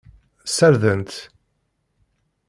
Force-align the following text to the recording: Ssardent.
Ssardent. 0.47 1.11